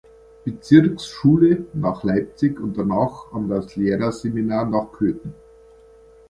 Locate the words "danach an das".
2.75-3.75